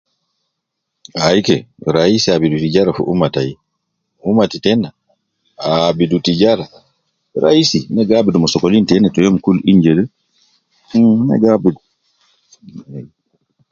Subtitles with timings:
[1.25, 1.55] Aii ke,
[1.95, 3.51] raisi abidu tijara fi umma tai,
[4.29, 4.89] ummati tena,
[5.67, 6.65] ah abidu tijara,
[7.43, 10.03] raisi, ne gi abidu me sokolin tena te youm kul in jede,
[10.99, 11.79] mh ne gi abidu